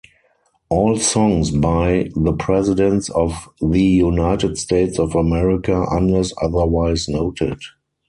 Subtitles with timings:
[0.67, 7.59] All songs by The Presidents of the United States of America unless otherwise noted.